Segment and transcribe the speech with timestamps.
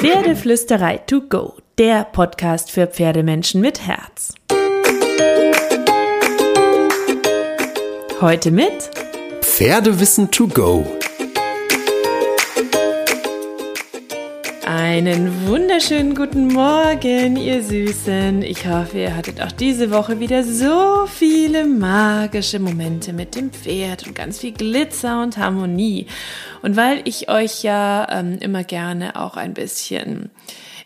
[0.00, 4.32] Pferdeflüsterei to go, der Podcast für Pferdemenschen mit Herz.
[8.20, 8.90] Heute mit
[9.42, 10.97] Pferdewissen to go.
[14.90, 18.40] Einen wunderschönen guten Morgen, ihr Süßen.
[18.40, 24.06] Ich hoffe, ihr hattet auch diese Woche wieder so viele magische Momente mit dem Pferd
[24.06, 26.06] und ganz viel Glitzer und Harmonie.
[26.62, 30.30] Und weil ich euch ja ähm, immer gerne auch ein bisschen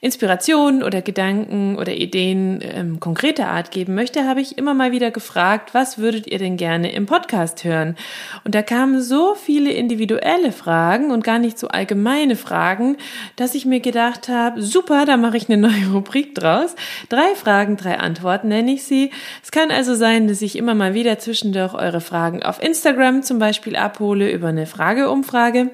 [0.05, 5.13] Inspirationen oder Gedanken oder Ideen ähm, konkreter Art geben möchte, habe ich immer mal wieder
[5.13, 7.97] gefragt, was würdet ihr denn gerne im Podcast hören?
[8.43, 12.97] Und da kamen so viele individuelle Fragen und gar nicht so allgemeine Fragen,
[13.37, 16.75] dass ich mir gedacht habe, super, da mache ich eine neue Rubrik draus.
[17.09, 19.13] Drei Fragen, drei Antworten nenne ich sie.
[19.41, 23.39] Es kann also sein, dass ich immer mal wieder zwischendurch eure Fragen auf Instagram zum
[23.39, 25.71] Beispiel abhole über eine Frageumfrage.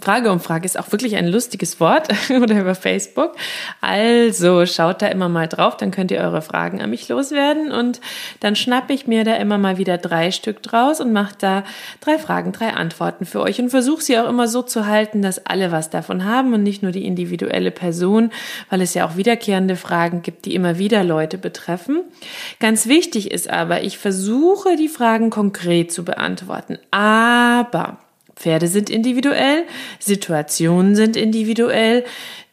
[0.00, 3.32] Frageumfrage ist auch wirklich ein lustiges Wort oder über Facebook.
[3.80, 8.00] Also schaut da immer mal drauf, dann könnt ihr eure Fragen an mich loswerden und
[8.40, 11.64] dann schnappe ich mir da immer mal wieder drei Stück draus und mache da
[12.00, 15.46] drei Fragen, drei Antworten für euch und versuche sie auch immer so zu halten, dass
[15.46, 18.30] alle was davon haben und nicht nur die individuelle Person,
[18.70, 22.00] weil es ja auch wiederkehrende Fragen gibt, die immer wieder Leute betreffen.
[22.60, 27.98] Ganz wichtig ist aber, ich versuche die Fragen konkret zu beantworten, aber
[28.38, 29.64] Pferde sind individuell,
[29.98, 32.04] Situationen sind individuell,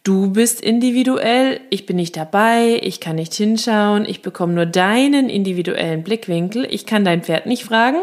[0.06, 5.30] Du bist individuell, ich bin nicht dabei, ich kann nicht hinschauen, ich bekomme nur deinen
[5.30, 6.68] individuellen Blickwinkel.
[6.70, 7.98] Ich kann dein Pferd nicht fragen,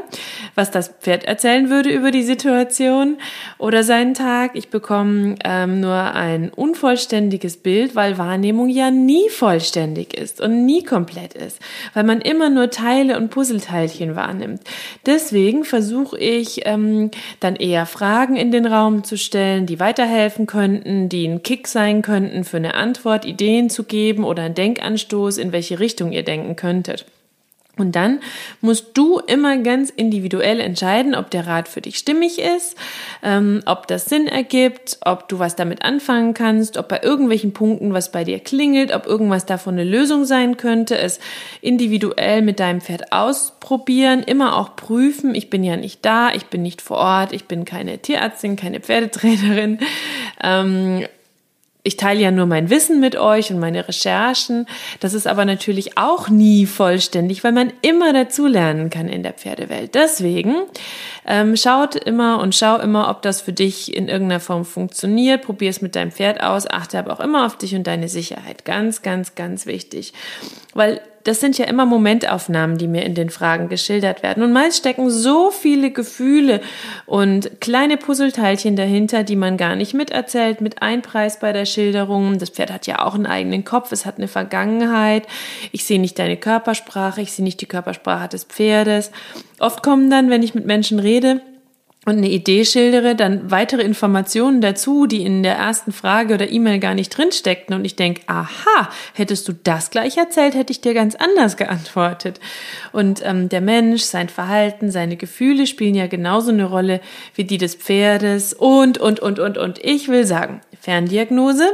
[0.56, 3.18] was das Pferd erzählen würde über die Situation
[3.56, 4.56] oder seinen Tag.
[4.56, 10.82] Ich bekomme ähm, nur ein unvollständiges Bild, weil Wahrnehmung ja nie vollständig ist und nie
[10.82, 11.60] komplett ist,
[11.94, 14.62] weil man immer nur Teile und Puzzleteilchen wahrnimmt.
[15.06, 21.08] Deswegen versuche ich ähm, dann eher Fragen in den Raum zu stellen, die weiterhelfen könnten,
[21.08, 25.38] die ein Kick sein sein könnten, für eine Antwort Ideen zu geben oder einen Denkanstoß,
[25.38, 27.04] in welche Richtung ihr denken könntet.
[27.78, 28.20] Und dann
[28.60, 32.76] musst du immer ganz individuell entscheiden, ob der Rat für dich stimmig ist,
[33.22, 37.94] ähm, ob das Sinn ergibt, ob du was damit anfangen kannst, ob bei irgendwelchen Punkten
[37.94, 41.18] was bei dir klingelt, ob irgendwas davon eine Lösung sein könnte, es
[41.62, 45.34] individuell mit deinem Pferd ausprobieren, immer auch prüfen.
[45.34, 48.80] Ich bin ja nicht da, ich bin nicht vor Ort, ich bin keine Tierärztin, keine
[48.80, 49.78] Pferdetrainerin.
[50.44, 51.06] Ähm,
[51.84, 54.66] ich teile ja nur mein Wissen mit euch und meine Recherchen.
[55.00, 59.94] Das ist aber natürlich auch nie vollständig, weil man immer dazulernen kann in der Pferdewelt.
[59.96, 60.54] Deswegen
[61.26, 65.42] ähm, schaut immer und schau immer, ob das für dich in irgendeiner Form funktioniert.
[65.42, 66.68] Probier es mit deinem Pferd aus.
[66.70, 68.64] Achte aber auch immer auf dich und deine Sicherheit.
[68.64, 70.12] Ganz, ganz, ganz wichtig.
[70.74, 74.42] Weil das sind ja immer Momentaufnahmen, die mir in den Fragen geschildert werden.
[74.42, 76.60] Und meist stecken so viele Gefühle
[77.06, 82.38] und kleine Puzzleteilchen dahinter, die man gar nicht miterzählt, mit Einpreis bei der Schilderung.
[82.38, 85.26] Das Pferd hat ja auch einen eigenen Kopf, es hat eine Vergangenheit.
[85.70, 89.10] Ich sehe nicht deine Körpersprache, ich sehe nicht die Körpersprache des Pferdes.
[89.58, 91.40] Oft kommen dann, wenn ich mit Menschen rede,
[92.04, 96.80] und eine Idee schildere, dann weitere Informationen dazu, die in der ersten Frage oder E-Mail
[96.80, 100.94] gar nicht drinsteckten und ich denke, aha, hättest du das gleich erzählt, hätte ich dir
[100.94, 102.40] ganz anders geantwortet.
[102.90, 107.00] Und ähm, der Mensch, sein Verhalten, seine Gefühle spielen ja genauso eine Rolle
[107.36, 109.78] wie die des Pferdes und, und, und, und, und.
[109.84, 111.72] Ich will sagen, Ferndiagnose,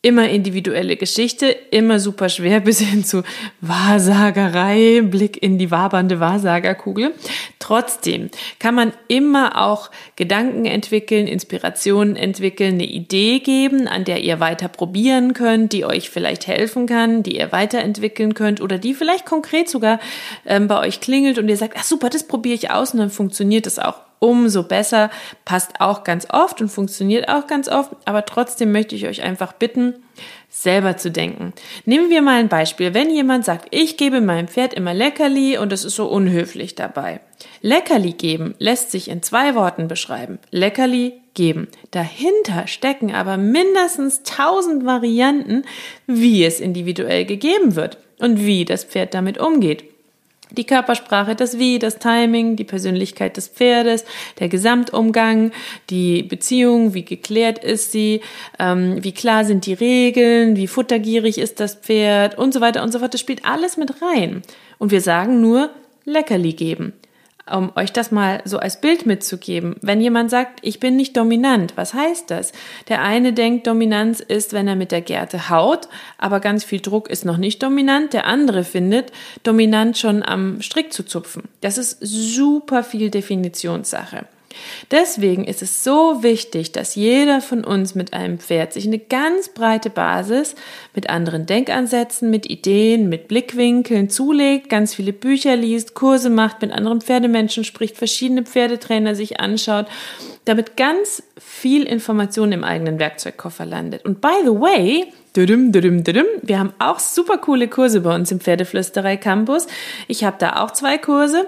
[0.00, 3.22] immer individuelle Geschichte, immer super schwer bis hin zu
[3.60, 7.14] Wahrsagerei, Blick in die wabernde Wahrsagerkugel.
[7.58, 14.40] Trotzdem kann man immer auch Gedanken entwickeln, Inspirationen entwickeln, eine Idee geben, an der ihr
[14.40, 19.26] weiter probieren könnt, die euch vielleicht helfen kann, die ihr weiterentwickeln könnt oder die vielleicht
[19.26, 19.98] konkret sogar
[20.46, 23.10] ähm, bei euch klingelt und ihr sagt, ach super, das probiere ich aus und dann
[23.10, 25.10] funktioniert es auch umso besser,
[25.44, 29.52] passt auch ganz oft und funktioniert auch ganz oft, aber trotzdem möchte ich euch einfach
[29.52, 29.94] bitten,
[30.50, 31.52] selber zu denken.
[31.84, 32.94] Nehmen wir mal ein Beispiel.
[32.94, 37.20] Wenn jemand sagt, ich gebe meinem Pferd immer Leckerli und es ist so unhöflich dabei.
[37.60, 40.38] Leckerli geben lässt sich in zwei Worten beschreiben.
[40.50, 41.68] Leckerli geben.
[41.90, 45.64] Dahinter stecken aber mindestens tausend Varianten,
[46.06, 49.84] wie es individuell gegeben wird und wie das Pferd damit umgeht
[50.50, 54.04] die Körpersprache, das Wie, das Timing, die Persönlichkeit des Pferdes,
[54.38, 55.52] der Gesamtumgang,
[55.90, 58.20] die Beziehung, wie geklärt ist sie,
[58.58, 62.92] ähm, wie klar sind die Regeln, wie futtergierig ist das Pferd und so weiter und
[62.92, 63.14] so fort.
[63.14, 64.42] Das spielt alles mit rein.
[64.78, 65.70] Und wir sagen nur
[66.04, 66.92] Leckerli geben
[67.52, 69.76] um euch das mal so als Bild mitzugeben.
[69.80, 72.52] Wenn jemand sagt, ich bin nicht dominant, was heißt das?
[72.88, 77.08] Der eine denkt, Dominanz ist, wenn er mit der Gerte haut, aber ganz viel Druck
[77.08, 78.12] ist noch nicht dominant.
[78.12, 79.12] Der andere findet,
[79.42, 81.44] dominant schon am Strick zu zupfen.
[81.60, 84.26] Das ist super viel Definitionssache.
[84.90, 89.50] Deswegen ist es so wichtig, dass jeder von uns mit einem Pferd sich eine ganz
[89.50, 90.54] breite Basis
[90.94, 96.72] mit anderen Denkansätzen, mit Ideen, mit Blickwinkeln zulegt, ganz viele Bücher liest, Kurse macht, mit
[96.72, 99.86] anderen Pferdemenschen spricht, verschiedene Pferdetrainer sich anschaut,
[100.44, 104.04] damit ganz viel Information im eigenen Werkzeugkoffer landet.
[104.04, 109.66] Und by the way, wir haben auch super coole Kurse bei uns im Pferdeflüsterei Campus.
[110.08, 111.46] Ich habe da auch zwei Kurse.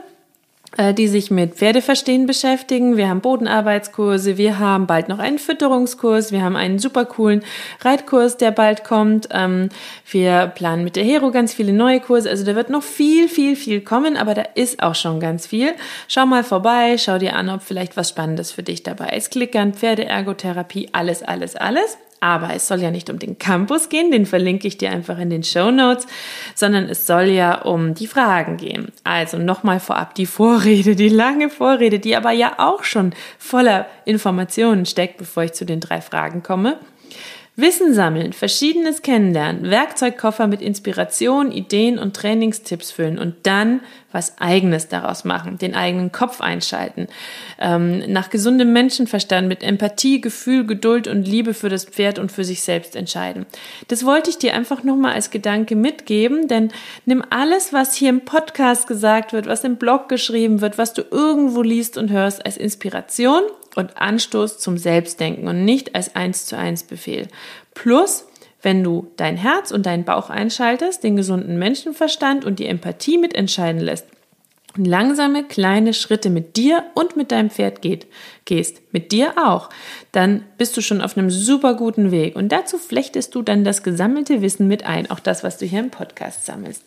[0.77, 2.97] Äh, die sich mit Pferdeverstehen beschäftigen.
[2.97, 7.43] Wir haben Bodenarbeitskurse, wir haben bald noch einen Fütterungskurs, wir haben einen super coolen
[7.81, 9.29] Reitkurs, der bald kommt.
[9.33, 9.71] Ähm,
[10.09, 12.31] wir planen mit der Hero ganz viele neue Kurse.
[12.31, 15.75] Also da wird noch viel, viel, viel kommen, aber da ist auch schon ganz viel.
[16.07, 19.33] Schau mal vorbei, schau dir an, ob vielleicht was Spannendes für dich dabei ist.
[19.33, 21.99] Klickern, Pferdeergotherapie, alles, alles, alles.
[22.21, 25.31] Aber es soll ja nicht um den Campus gehen, den verlinke ich dir einfach in
[25.31, 26.07] den Show Notes,
[26.55, 28.93] sondern es soll ja um die Fragen gehen.
[29.05, 34.85] Also nochmal vorab die Vorrede, die lange Vorrede, die aber ja auch schon voller Informationen
[34.85, 36.79] steckt, bevor ich zu den drei Fragen komme.
[37.61, 43.81] Wissen sammeln, Verschiedenes kennenlernen, Werkzeugkoffer mit Inspiration, Ideen und Trainingstipps füllen und dann
[44.13, 47.07] was Eigenes daraus machen, den eigenen Kopf einschalten,
[47.61, 52.45] ähm, nach gesundem Menschenverstand mit Empathie, Gefühl, Geduld und Liebe für das Pferd und für
[52.45, 53.47] sich selbst entscheiden.
[53.89, 56.73] Das wollte ich dir einfach nochmal als Gedanke mitgeben, denn
[57.07, 61.03] nimm alles, was hier im Podcast gesagt wird, was im Blog geschrieben wird, was du
[61.11, 63.43] irgendwo liest und hörst, als Inspiration
[63.77, 67.29] und Anstoß zum Selbstdenken und nicht als eins zu eins Befehl.
[67.75, 68.27] Plus,
[68.63, 73.81] wenn du dein Herz und deinen Bauch einschaltest, den gesunden Menschenverstand und die Empathie mitentscheiden
[73.81, 74.07] lässt
[74.77, 78.07] und langsame kleine Schritte mit dir und mit deinem Pferd geht,
[78.45, 79.71] gehst, mit dir auch,
[80.13, 82.37] dann bist du schon auf einem super guten Weg.
[82.37, 85.81] Und dazu flechtest du dann das gesammelte Wissen mit ein, auch das, was du hier
[85.81, 86.85] im Podcast sammelst.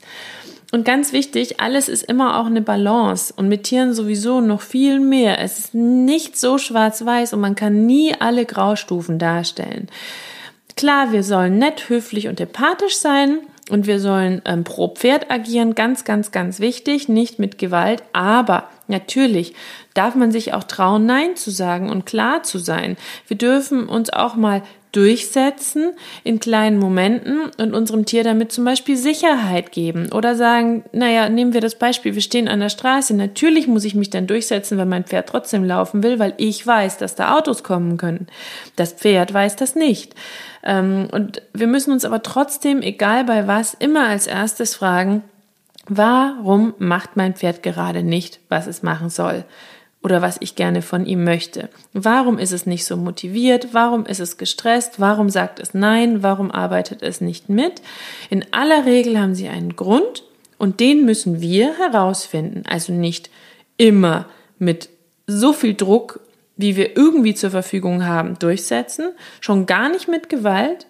[0.74, 5.00] Und ganz wichtig, alles ist immer auch eine Balance und mit Tieren sowieso noch viel
[5.00, 5.40] mehr.
[5.40, 9.88] Es ist nicht so schwarz-weiß und man kann nie alle Graustufen darstellen.
[10.76, 13.38] Klar, wir sollen nett, höflich und empathisch sein
[13.70, 18.68] und wir sollen ähm, pro Pferd agieren, ganz, ganz, ganz wichtig, nicht mit Gewalt, aber
[18.88, 19.54] natürlich
[19.94, 22.98] darf man sich auch trauen, Nein zu sagen und klar zu sein.
[23.28, 25.94] Wir dürfen uns auch mal durchsetzen
[26.24, 31.54] in kleinen Momenten und unserem Tier damit zum Beispiel Sicherheit geben oder sagen, naja, nehmen
[31.54, 34.88] wir das Beispiel, wir stehen an der Straße, natürlich muss ich mich dann durchsetzen, wenn
[34.88, 38.28] mein Pferd trotzdem laufen will, weil ich weiß, dass da Autos kommen können.
[38.76, 40.14] Das Pferd weiß das nicht.
[40.64, 45.24] Ähm, und wir müssen uns aber trotzdem, egal bei was, immer als erstes fragen,
[45.88, 49.44] warum macht mein Pferd gerade nicht, was es machen soll?
[50.04, 51.70] Oder was ich gerne von ihm möchte.
[51.94, 53.70] Warum ist es nicht so motiviert?
[53.72, 55.00] Warum ist es gestresst?
[55.00, 56.22] Warum sagt es Nein?
[56.22, 57.82] Warum arbeitet es nicht mit?
[58.30, 60.24] In aller Regel haben sie einen Grund
[60.58, 62.64] und den müssen wir herausfinden.
[62.68, 63.30] Also nicht
[63.78, 64.26] immer
[64.60, 64.90] mit
[65.26, 66.20] so viel Druck,
[66.58, 70.86] wie wir irgendwie zur Verfügung haben, durchsetzen, schon gar nicht mit Gewalt,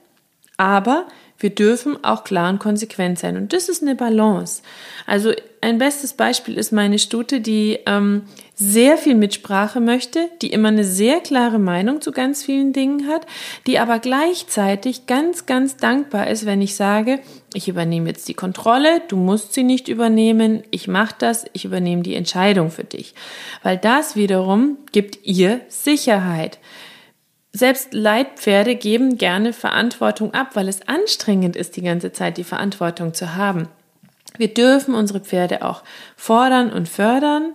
[0.57, 1.05] aber
[1.43, 3.35] wir dürfen auch klar und konsequent sein.
[3.35, 4.63] Und das ist eine Balance.
[5.05, 8.23] Also ein bestes Beispiel ist meine Stute, die ähm,
[8.55, 13.25] sehr viel Mitsprache möchte, die immer eine sehr klare Meinung zu ganz vielen Dingen hat,
[13.67, 17.19] die aber gleichzeitig ganz, ganz dankbar ist, wenn ich sage,
[17.53, 22.03] ich übernehme jetzt die Kontrolle, du musst sie nicht übernehmen, ich mache das, ich übernehme
[22.03, 23.15] die Entscheidung für dich.
[23.63, 26.59] Weil das wiederum gibt ihr Sicherheit.
[27.55, 33.13] Selbst Leitpferde geben gerne Verantwortung ab, weil es anstrengend ist, die ganze Zeit die Verantwortung
[33.13, 33.67] zu haben.
[34.37, 35.83] Wir dürfen unsere Pferde auch
[36.15, 37.53] fordern und fördern.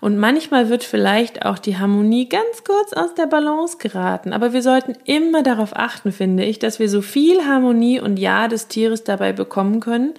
[0.00, 4.32] Und manchmal wird vielleicht auch die Harmonie ganz kurz aus der Balance geraten.
[4.32, 8.48] Aber wir sollten immer darauf achten, finde ich, dass wir so viel Harmonie und Ja
[8.48, 10.14] des Tieres dabei bekommen können,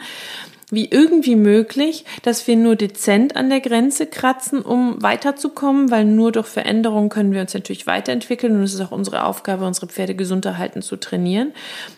[0.71, 6.31] wie irgendwie möglich, dass wir nur dezent an der Grenze kratzen, um weiterzukommen, weil nur
[6.31, 10.15] durch Veränderungen können wir uns natürlich weiterentwickeln und es ist auch unsere Aufgabe, unsere Pferde
[10.15, 11.51] gesund erhalten zu trainieren.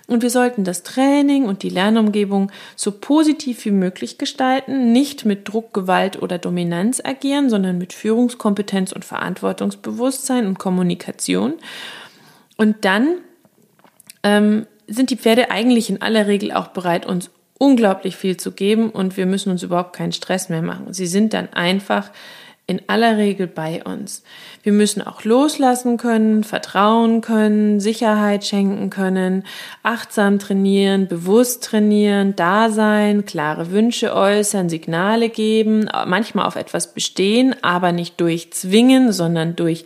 [0.07, 5.47] Und wir sollten das Training und die Lernumgebung so positiv wie möglich gestalten, nicht mit
[5.47, 11.53] Druck, Gewalt oder Dominanz agieren, sondern mit Führungskompetenz und Verantwortungsbewusstsein und Kommunikation.
[12.57, 13.17] Und dann
[14.23, 18.89] ähm, sind die Pferde eigentlich in aller Regel auch bereit, uns unglaublich viel zu geben
[18.89, 20.93] und wir müssen uns überhaupt keinen Stress mehr machen.
[20.93, 22.12] Sie sind dann einfach
[22.65, 24.24] in aller Regel bei uns.
[24.63, 29.43] Wir müssen auch loslassen können, vertrauen können, Sicherheit schenken können,
[29.83, 37.53] achtsam trainieren, bewusst trainieren, da sein, klare Wünsche äußern, Signale geben, manchmal auf etwas bestehen,
[37.62, 39.83] aber nicht durchzwingen, sondern durch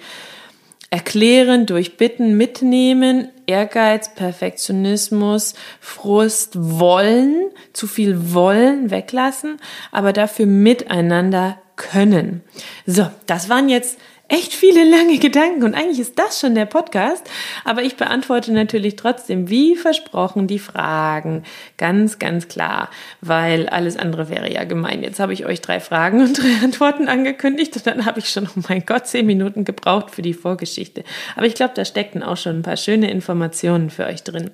[0.90, 9.58] erklären, durch Bitten mitnehmen, Ehrgeiz, Perfektionismus, Frust, Wollen, zu viel Wollen weglassen,
[9.92, 12.42] aber dafür miteinander können.
[12.86, 14.00] So, das waren jetzt
[14.30, 17.30] echt viele lange Gedanken und eigentlich ist das schon der Podcast,
[17.64, 21.44] aber ich beantworte natürlich trotzdem, wie versprochen, die Fragen.
[21.78, 22.90] Ganz, ganz klar,
[23.22, 25.04] weil alles andere wäre ja gemein.
[25.04, 28.48] Jetzt habe ich euch drei Fragen und drei Antworten angekündigt und dann habe ich schon,
[28.56, 31.04] oh mein Gott, zehn Minuten gebraucht für die Vorgeschichte.
[31.36, 34.52] Aber ich glaube, da steckten auch schon ein paar schöne Informationen für euch drin.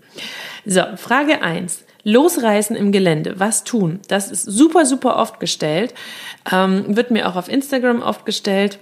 [0.65, 1.83] So, Frage eins.
[2.05, 4.01] Losreißen im Gelände, was tun?
[4.09, 5.93] Das ist super, super oft gestellt,
[6.51, 8.77] ähm, wird mir auch auf Instagram oft gestellt.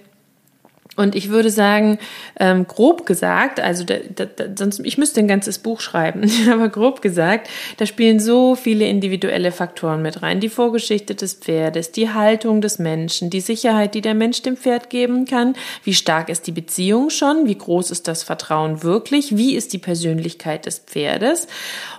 [0.97, 1.99] Und ich würde sagen,
[2.37, 4.25] ähm, grob gesagt, also da, da,
[4.57, 9.53] sonst ich müsste ein ganzes Buch schreiben, aber grob gesagt, da spielen so viele individuelle
[9.53, 10.41] Faktoren mit rein.
[10.41, 14.89] Die Vorgeschichte des Pferdes, die Haltung des Menschen, die Sicherheit, die der Mensch dem Pferd
[14.89, 15.55] geben kann,
[15.85, 19.77] wie stark ist die Beziehung schon, wie groß ist das Vertrauen wirklich, wie ist die
[19.77, 21.47] Persönlichkeit des Pferdes.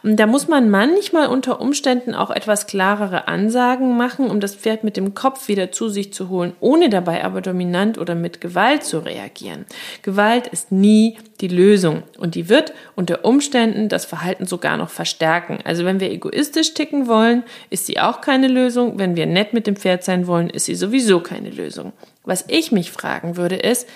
[0.02, 4.84] Und da muss man manchmal unter Umständen auch etwas klarere Ansagen machen, um das Pferd
[4.84, 8.81] mit dem Kopf wieder zu sich zu holen, ohne dabei aber dominant oder mit Gewalt
[8.82, 9.66] Gewalt zu reagieren.
[10.02, 15.58] Gewalt ist nie die Lösung und die wird unter Umständen das Verhalten sogar noch verstärken.
[15.64, 18.98] Also wenn wir egoistisch ticken wollen, ist sie auch keine Lösung.
[18.98, 21.92] Wenn wir nett mit dem Pferd sein wollen, ist sie sowieso keine Lösung.
[22.24, 23.88] Was ich mich fragen würde ist,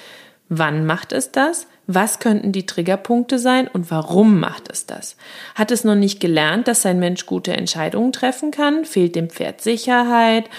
[0.48, 1.66] wann macht es das?
[1.88, 5.16] Was könnten die Triggerpunkte sein und warum macht es das?
[5.54, 8.84] Hat es noch nicht gelernt, dass sein Mensch gute Entscheidungen treffen kann?
[8.84, 10.50] Fehlt dem Pferd Sicherheit?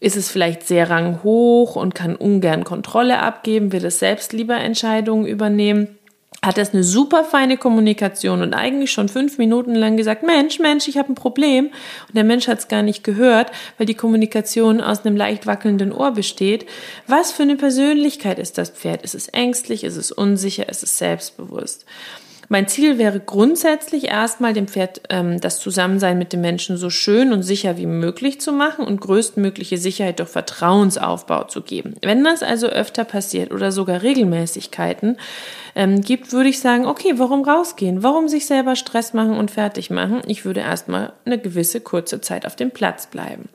[0.00, 5.26] Ist es vielleicht sehr ranghoch und kann ungern Kontrolle abgeben, will es selbst lieber Entscheidungen
[5.26, 5.98] übernehmen?
[6.40, 10.86] Hat es eine super feine Kommunikation und eigentlich schon fünf Minuten lang gesagt, Mensch, Mensch,
[10.86, 11.66] ich habe ein Problem.
[11.66, 15.90] Und der Mensch hat es gar nicht gehört, weil die Kommunikation aus einem leicht wackelnden
[15.90, 16.64] Ohr besteht.
[17.08, 19.02] Was für eine Persönlichkeit ist das Pferd?
[19.02, 19.82] Ist es ängstlich?
[19.82, 20.68] Ist es unsicher?
[20.68, 21.86] Ist es selbstbewusst?
[22.50, 27.32] Mein Ziel wäre grundsätzlich erstmal dem Pferd ähm, das Zusammensein mit dem Menschen so schön
[27.32, 31.96] und sicher wie möglich zu machen und größtmögliche Sicherheit durch Vertrauensaufbau zu geben.
[32.02, 35.18] Wenn das also öfter passiert oder sogar Regelmäßigkeiten
[35.74, 38.02] ähm, gibt, würde ich sagen, okay, warum rausgehen?
[38.02, 40.22] Warum sich selber Stress machen und fertig machen?
[40.26, 43.50] Ich würde erstmal eine gewisse kurze Zeit auf dem Platz bleiben.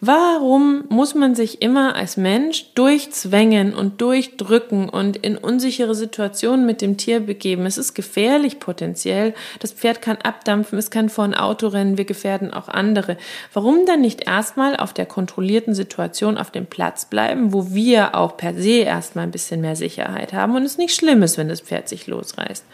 [0.00, 6.80] Warum muss man sich immer als Mensch durchzwängen und durchdrücken und in unsichere Situationen mit
[6.82, 7.66] dem Tier begeben?
[7.66, 9.34] Es ist gefährlich potenziell.
[9.60, 13.16] Das Pferd kann abdampfen, es kann vor ein Auto rennen, wir gefährden auch andere.
[13.52, 18.36] Warum dann nicht erstmal auf der kontrollierten Situation auf dem Platz bleiben, wo wir auch
[18.36, 21.60] per se erstmal ein bisschen mehr Sicherheit haben und es nicht schlimm ist, wenn das
[21.60, 22.64] Pferd sich losreißt?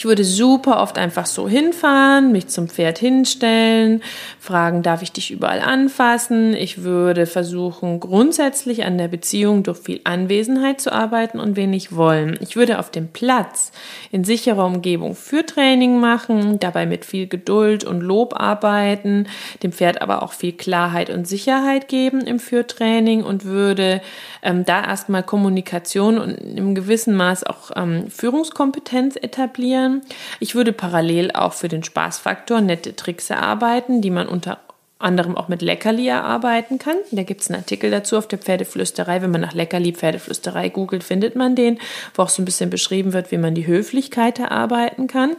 [0.00, 4.02] Ich würde super oft einfach so hinfahren, mich zum Pferd hinstellen,
[4.38, 6.54] fragen, darf ich dich überall anfassen?
[6.54, 12.38] Ich würde versuchen, grundsätzlich an der Beziehung durch viel Anwesenheit zu arbeiten und wenig wollen.
[12.40, 13.72] Ich würde auf dem Platz
[14.10, 19.26] in sicherer Umgebung für Training machen, dabei mit viel Geduld und Lob arbeiten,
[19.62, 24.00] dem Pferd aber auch viel Klarheit und Sicherheit geben im Führtraining und würde
[24.42, 30.02] ähm, da erstmal Kommunikation und im gewissen Maß auch ähm, Führungskompetenz etablieren ausprobieren.
[30.38, 34.58] Ich würde parallel auch für den Spaßfaktor nette Tricks erarbeiten, die man unter
[34.98, 36.96] anderem auch mit Leckerli erarbeiten kann.
[37.10, 39.22] Da gibt es einen Artikel dazu auf der Pferdeflüsterei.
[39.22, 41.78] Wenn man nach Leckerli Pferdeflüsterei googelt, findet man den,
[42.14, 45.36] wo auch so ein bisschen beschrieben wird, wie man die Höflichkeit erarbeiten kann.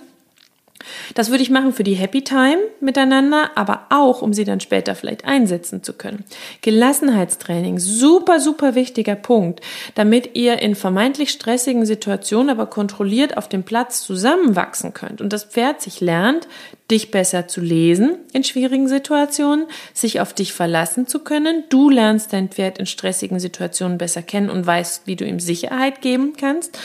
[1.13, 4.95] Das würde ich machen für die Happy Time miteinander, aber auch, um sie dann später
[4.95, 6.25] vielleicht einsetzen zu können.
[6.61, 9.61] Gelassenheitstraining, super, super wichtiger Punkt,
[9.95, 15.45] damit ihr in vermeintlich stressigen Situationen aber kontrolliert auf dem Platz zusammenwachsen könnt und das
[15.45, 16.47] Pferd sich lernt,
[16.91, 21.63] dich besser zu lesen in schwierigen Situationen, sich auf dich verlassen zu können.
[21.69, 26.01] Du lernst dein Pferd in stressigen Situationen besser kennen und weißt, wie du ihm Sicherheit
[26.01, 26.77] geben kannst.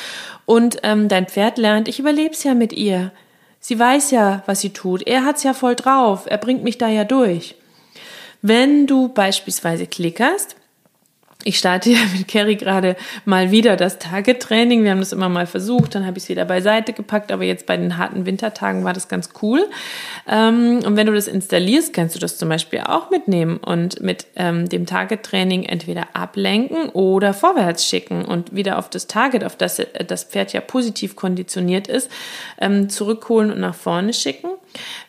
[0.46, 3.10] Und ähm, dein Pferd lernt, ich überlebe es ja mit ihr.
[3.66, 5.04] Sie weiß ja, was sie tut.
[5.08, 6.26] Er hat's ja voll drauf.
[6.26, 7.56] Er bringt mich da ja durch.
[8.40, 10.54] Wenn du beispielsweise klickerst,
[11.46, 14.82] ich starte ja mit Carrie gerade mal wieder das Target-Training.
[14.82, 17.66] Wir haben das immer mal versucht, dann habe ich es wieder beiseite gepackt, aber jetzt
[17.66, 19.64] bei den harten Wintertagen war das ganz cool.
[20.28, 24.26] Ähm, und wenn du das installierst, kannst du das zum Beispiel auch mitnehmen und mit
[24.34, 29.80] ähm, dem Target-Training entweder ablenken oder vorwärts schicken und wieder auf das Target, auf das
[30.06, 32.10] das Pferd ja positiv konditioniert ist,
[32.60, 34.50] ähm, zurückholen und nach vorne schicken.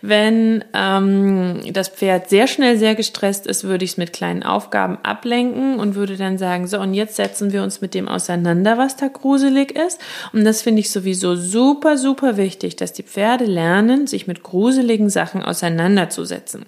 [0.01, 5.79] Wenn das Pferd sehr schnell sehr gestresst ist, würde ich es mit kleinen Aufgaben ablenken
[5.79, 9.07] und würde dann sagen, so und jetzt setzen wir uns mit dem auseinander, was da
[9.07, 10.01] gruselig ist.
[10.33, 15.09] Und das finde ich sowieso super, super wichtig, dass die Pferde lernen, sich mit gruseligen
[15.09, 16.65] Sachen auseinanderzusetzen.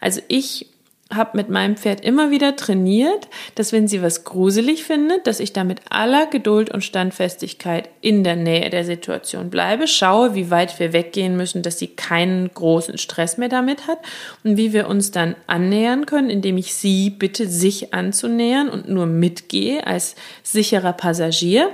[0.00, 0.68] Also ich
[1.12, 5.52] habe mit meinem Pferd immer wieder trainiert, dass wenn sie was gruselig findet, dass ich
[5.52, 10.78] da mit aller Geduld und Standfestigkeit in der Nähe der Situation bleibe, schaue, wie weit
[10.80, 13.98] wir weggehen müssen, dass sie keinen großen Stress mehr damit hat
[14.44, 19.06] und wie wir uns dann annähern können, indem ich sie bitte, sich anzunähern und nur
[19.06, 21.68] mitgehe als sicherer Passagier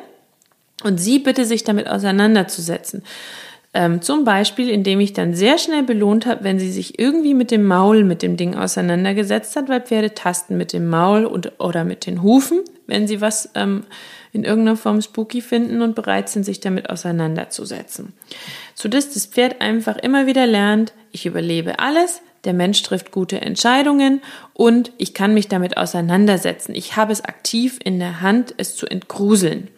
[0.83, 3.05] und sie bitte, sich damit auseinanderzusetzen.
[3.73, 7.53] Ähm, zum Beispiel, indem ich dann sehr schnell belohnt habe, wenn sie sich irgendwie mit
[7.53, 11.85] dem Maul mit dem Ding auseinandergesetzt hat, weil Pferde tasten mit dem Maul und, oder
[11.85, 13.85] mit den Hufen, wenn sie was ähm,
[14.33, 18.13] in irgendeiner Form spooky finden und bereit sind, sich damit auseinanderzusetzen.
[18.75, 24.21] Sodass das Pferd einfach immer wieder lernt, ich überlebe alles, der Mensch trifft gute Entscheidungen
[24.53, 26.75] und ich kann mich damit auseinandersetzen.
[26.75, 29.69] Ich habe es aktiv in der Hand, es zu entgruseln.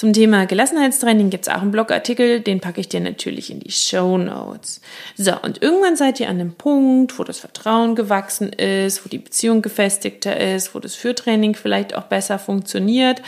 [0.00, 3.70] Zum Thema Gelassenheitstraining gibt es auch einen Blogartikel, den packe ich dir natürlich in die
[3.70, 4.80] Show Notes.
[5.14, 9.18] So, und irgendwann seid ihr an dem Punkt, wo das Vertrauen gewachsen ist, wo die
[9.18, 13.20] Beziehung gefestigter ist, wo das Führtraining vielleicht auch besser funktioniert.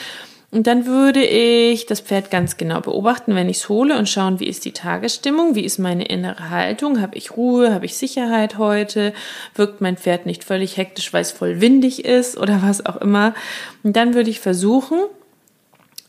[0.50, 4.40] Und dann würde ich das Pferd ganz genau beobachten, wenn ich es hole und schauen,
[4.40, 8.56] wie ist die Tagesstimmung, wie ist meine innere Haltung, habe ich Ruhe, habe ich Sicherheit
[8.56, 9.12] heute,
[9.54, 13.34] wirkt mein Pferd nicht völlig hektisch, weil es voll windig ist oder was auch immer.
[13.82, 15.00] Und dann würde ich versuchen,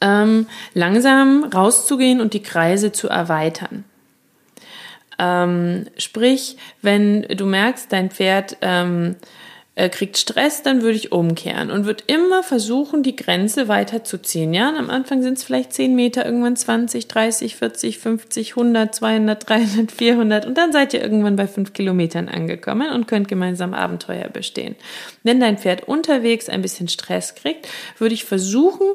[0.03, 3.85] ähm, langsam rauszugehen und die Kreise zu erweitern.
[5.17, 9.15] Ähm, sprich, wenn du merkst, dein Pferd ähm,
[9.75, 14.53] äh, kriegt Stress, dann würde ich umkehren und würde immer versuchen, die Grenze weiterzuziehen.
[14.53, 18.93] Ja, und am Anfang sind es vielleicht 10 Meter, irgendwann 20, 30, 40, 50, 100,
[18.93, 23.73] 200, 300, 400 und dann seid ihr irgendwann bei 5 Kilometern angekommen und könnt gemeinsam
[23.73, 24.75] Abenteuer bestehen.
[25.23, 27.67] Wenn dein Pferd unterwegs ein bisschen Stress kriegt,
[27.97, 28.87] würde ich versuchen,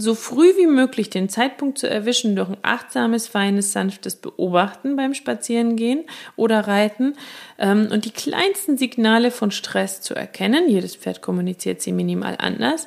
[0.00, 5.14] so früh wie möglich den Zeitpunkt zu erwischen durch ein achtsames, feines, sanftes Beobachten beim
[5.14, 6.04] Spazierengehen
[6.36, 7.14] oder Reiten
[7.58, 10.68] ähm, und die kleinsten Signale von Stress zu erkennen.
[10.68, 12.86] Jedes Pferd kommuniziert sie minimal anders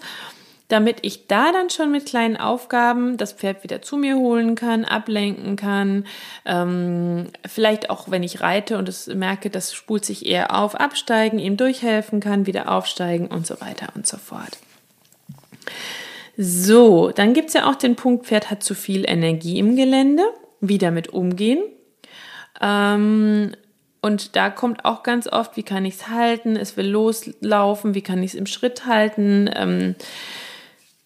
[0.69, 4.85] damit ich da dann schon mit kleinen Aufgaben das Pferd wieder zu mir holen kann,
[4.85, 6.07] ablenken kann,
[6.45, 11.37] ähm, vielleicht auch wenn ich reite und es merke, das spult sich eher auf, absteigen,
[11.37, 14.57] ihm durchhelfen kann, wieder aufsteigen und so weiter und so fort.
[16.35, 20.23] So, dann gibt's ja auch den Punkt, Pferd hat zu viel Energie im Gelände.
[20.61, 21.61] Wie damit umgehen.
[22.61, 23.51] Ähm,
[24.01, 26.55] und da kommt auch ganz oft, wie kann ich's halten?
[26.55, 29.49] Es will loslaufen, wie kann ich's im Schritt halten?
[29.53, 29.95] Ähm,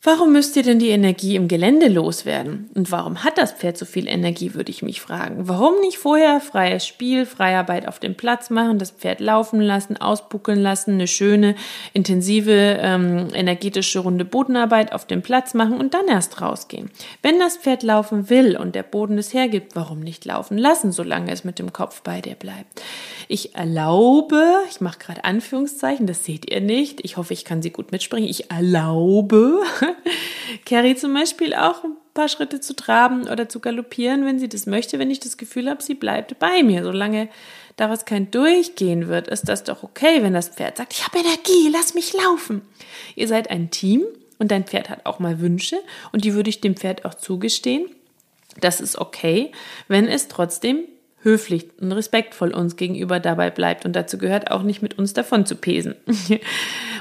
[0.07, 2.69] Warum müsst ihr denn die Energie im Gelände loswerden?
[2.75, 5.49] Und warum hat das Pferd so viel Energie, würde ich mich fragen.
[5.49, 10.61] Warum nicht vorher freies Spiel, Freiarbeit auf dem Platz machen, das Pferd laufen lassen, ausbuckeln
[10.61, 11.55] lassen, eine schöne,
[11.91, 16.89] intensive, ähm, energetische Runde Bodenarbeit auf dem Platz machen und dann erst rausgehen?
[17.21, 21.33] Wenn das Pferd laufen will und der Boden es hergibt, warum nicht laufen lassen, solange
[21.33, 22.81] es mit dem Kopf bei dir bleibt?
[23.27, 27.71] Ich erlaube, ich mache gerade Anführungszeichen, das seht ihr nicht, ich hoffe, ich kann sie
[27.71, 29.59] gut mitsprechen, ich erlaube,
[30.65, 34.65] Carrie zum Beispiel auch ein paar Schritte zu traben oder zu galoppieren, wenn sie das
[34.65, 36.83] möchte, wenn ich das Gefühl habe, sie bleibt bei mir.
[36.83, 37.29] Solange
[37.75, 41.69] daraus kein Durchgehen wird, ist das doch okay, wenn das Pferd sagt, ich habe Energie,
[41.71, 42.61] lass mich laufen.
[43.15, 44.03] Ihr seid ein Team
[44.39, 45.77] und dein Pferd hat auch mal Wünsche
[46.11, 47.85] und die würde ich dem Pferd auch zugestehen.
[48.59, 49.51] Das ist okay,
[49.87, 50.85] wenn es trotzdem
[51.21, 53.85] höflich und respektvoll uns gegenüber dabei bleibt.
[53.85, 55.95] Und dazu gehört auch nicht mit uns davon zu pesen.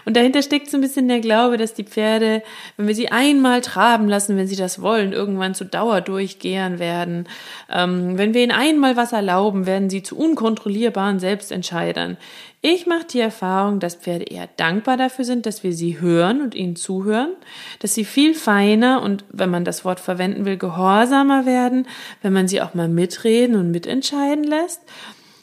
[0.06, 2.42] Und dahinter steckt so ein bisschen der Glaube, dass die Pferde,
[2.76, 7.28] wenn wir sie einmal traben lassen, wenn sie das wollen, irgendwann zu Dauerdurchgehern werden.
[7.68, 12.16] Ähm, wenn wir ihnen einmal was erlauben, werden sie zu unkontrollierbaren Selbstentscheidern.
[12.62, 16.54] Ich mache die Erfahrung, dass Pferde eher dankbar dafür sind, dass wir sie hören und
[16.54, 17.32] ihnen zuhören,
[17.80, 21.86] dass sie viel feiner und, wenn man das Wort verwenden will, gehorsamer werden,
[22.22, 24.80] wenn man sie auch mal mitreden und mitentscheiden lässt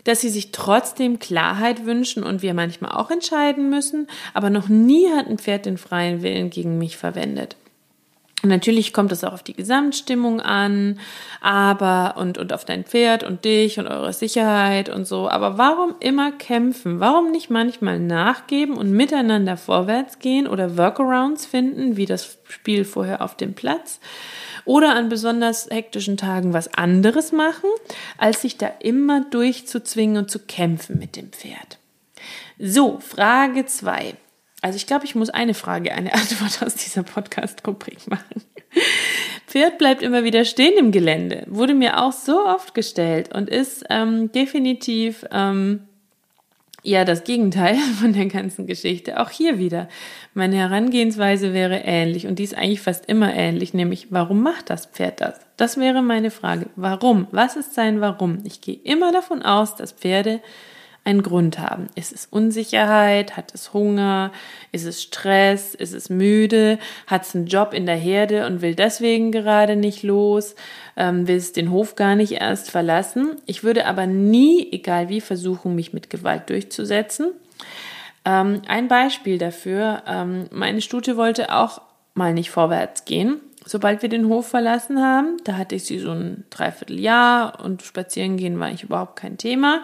[0.04, 5.10] dass sie sich trotzdem Klarheit wünschen und wir manchmal auch entscheiden müssen, aber noch nie
[5.10, 7.56] hat ein Pferd den freien Willen gegen mich verwendet.
[8.46, 11.00] Natürlich kommt es auch auf die Gesamtstimmung an,
[11.40, 15.30] aber und, und auf dein Pferd und dich und eure Sicherheit und so.
[15.30, 17.00] Aber warum immer kämpfen?
[17.00, 23.22] Warum nicht manchmal nachgeben und miteinander vorwärts gehen oder Workarounds finden, wie das Spiel vorher
[23.22, 24.00] auf dem Platz?
[24.66, 27.70] oder an besonders hektischen Tagen was anderes machen,
[28.18, 31.80] als sich da immer durchzuzwingen und zu kämpfen mit dem Pferd.
[32.60, 34.16] So, Frage zwei.
[34.64, 38.42] Also ich glaube, ich muss eine Frage, eine Antwort aus dieser Podcast-Rubrik machen.
[39.46, 41.44] Pferd bleibt immer wieder stehen im Gelände.
[41.48, 45.82] Wurde mir auch so oft gestellt und ist ähm, definitiv ähm,
[46.82, 49.20] ja das Gegenteil von der ganzen Geschichte.
[49.20, 49.90] Auch hier wieder.
[50.34, 54.86] Meine Herangehensweise wäre ähnlich und die ist eigentlich fast immer ähnlich, nämlich warum macht das
[54.86, 55.42] Pferd das?
[55.58, 56.68] Das wäre meine Frage.
[56.78, 57.28] Warum?
[57.32, 58.40] Was ist sein Warum?
[58.46, 60.40] Ich gehe immer davon aus, dass Pferde
[61.06, 61.88] einen Grund haben.
[61.96, 63.36] Ist es Unsicherheit?
[63.36, 64.32] Hat es Hunger?
[64.72, 65.76] Ist es Stress?
[65.76, 66.80] Ist es müde?
[67.08, 70.56] Hat es einen Job in der Herde und will deswegen gerade nicht los?
[70.96, 73.36] Ähm, will es den Hof gar nicht erst verlassen?
[73.46, 77.32] Ich würde aber nie, egal wie, versuchen, mich mit Gewalt durchzusetzen.
[78.26, 81.82] Ähm, ein Beispiel dafür, ähm, meine Stute wollte auch
[82.14, 83.42] mal nicht vorwärts gehen.
[83.66, 88.38] Sobald wir den Hof verlassen haben, da hatte ich sie so ein Dreivierteljahr und spazieren
[88.38, 89.82] gehen war ich überhaupt kein Thema.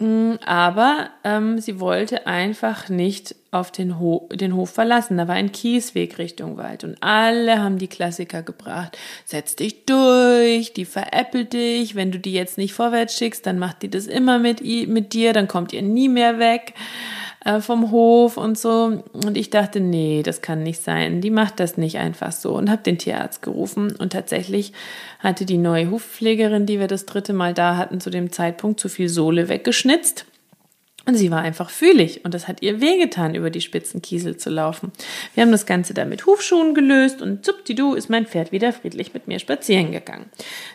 [0.00, 5.16] Mm, aber ähm, sie wollte einfach nicht auf den, Ho den Hof verlassen.
[5.16, 8.96] Da war ein Kiesweg Richtung Wald und alle haben die Klassiker gebracht.
[9.24, 11.96] Setz dich durch, die veräppelt dich.
[11.96, 15.32] Wenn du die jetzt nicht vorwärts schickst, dann macht die das immer mit, mit dir,
[15.32, 16.74] dann kommt ihr nie mehr weg
[17.48, 19.02] äh, vom Hof und so.
[19.12, 21.22] Und ich dachte, nee, das kann nicht sein.
[21.22, 23.96] Die macht das nicht einfach so und habe den Tierarzt gerufen.
[23.96, 24.72] Und tatsächlich
[25.18, 28.90] hatte die neue Hufpflegerin, die wir das dritte Mal da hatten, zu dem Zeitpunkt zu
[28.90, 30.26] viel Sohle weggeschnitzt.
[31.08, 34.50] Und sie war einfach fühlig und das hat ihr wehgetan, über die spitzen Kiesel zu
[34.50, 34.92] laufen.
[35.32, 39.14] Wir haben das Ganze dann mit Hufschuhen gelöst und zupdidu ist mein Pferd wieder friedlich
[39.14, 40.26] mit mir spazieren gegangen.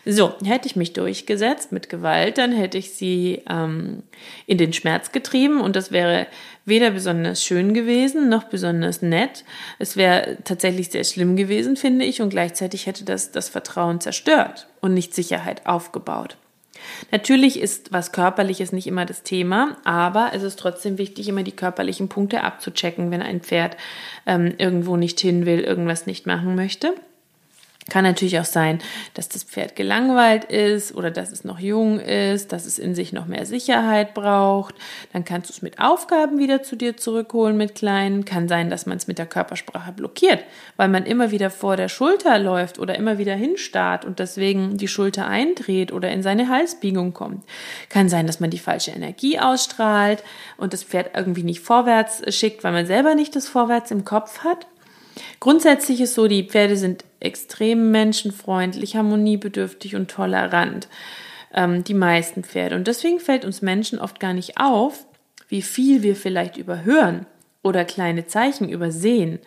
[0.04, 4.02] So, hätte ich mich durchgesetzt mit Gewalt, dann hätte ich sie ähm,
[4.46, 6.26] in den Schmerz getrieben und das wäre
[6.64, 9.44] weder besonders schön gewesen noch besonders nett.
[9.78, 14.66] Es wäre tatsächlich sehr schlimm gewesen, finde ich, und gleichzeitig hätte das das Vertrauen zerstört
[14.80, 16.36] und nicht Sicherheit aufgebaut.
[17.10, 21.52] Natürlich ist was Körperliches nicht immer das Thema, aber es ist trotzdem wichtig, immer die
[21.52, 23.76] körperlichen Punkte abzuchecken, wenn ein Pferd
[24.26, 26.94] ähm, irgendwo nicht hin will, irgendwas nicht machen möchte.
[27.90, 28.78] Kann natürlich auch sein,
[29.12, 33.12] dass das Pferd gelangweilt ist oder dass es noch jung ist, dass es in sich
[33.12, 34.74] noch mehr Sicherheit braucht.
[35.12, 38.24] Dann kannst du es mit Aufgaben wieder zu dir zurückholen mit kleinen.
[38.24, 40.44] Kann sein, dass man es mit der Körpersprache blockiert,
[40.78, 44.88] weil man immer wieder vor der Schulter läuft oder immer wieder hinstarrt und deswegen die
[44.88, 47.44] Schulter eindreht oder in seine Halsbiegung kommt.
[47.90, 50.24] Kann sein, dass man die falsche Energie ausstrahlt
[50.56, 54.38] und das Pferd irgendwie nicht vorwärts schickt, weil man selber nicht das Vorwärts im Kopf
[54.42, 54.66] hat.
[55.40, 60.88] Grundsätzlich ist so, die Pferde sind extrem menschenfreundlich, harmoniebedürftig und tolerant.
[61.54, 62.74] Ähm, die meisten Pferde.
[62.74, 65.06] Und deswegen fällt uns Menschen oft gar nicht auf,
[65.48, 67.26] wie viel wir vielleicht überhören
[67.62, 69.38] oder kleine Zeichen übersehen.